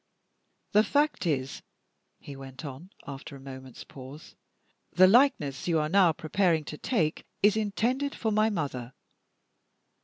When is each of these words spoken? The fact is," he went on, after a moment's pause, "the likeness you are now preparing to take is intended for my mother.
The 0.71 0.83
fact 0.83 1.27
is," 1.27 1.61
he 2.19 2.35
went 2.35 2.65
on, 2.65 2.89
after 3.05 3.35
a 3.35 3.39
moment's 3.39 3.83
pause, 3.83 4.33
"the 4.91 5.05
likeness 5.05 5.67
you 5.67 5.77
are 5.77 5.89
now 5.89 6.11
preparing 6.11 6.65
to 6.65 6.77
take 6.79 7.23
is 7.43 7.55
intended 7.55 8.15
for 8.15 8.31
my 8.31 8.49
mother. 8.49 8.93